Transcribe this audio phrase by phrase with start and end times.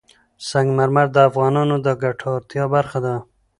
[0.49, 3.15] سنگ مرمر د افغانانو د ګټورتیا برخه ده.